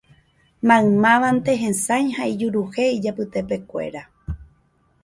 Maymávante 0.69 1.51
hesãi 1.63 2.05
ha 2.17 2.23
ijuruhe 2.33 2.85
ijapytepekuéra 2.97 4.03